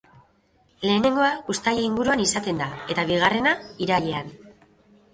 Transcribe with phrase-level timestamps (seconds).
[0.85, 3.57] Lehenengoa uztaila inguruan izaten da eta bigarrena
[3.89, 4.37] irailean.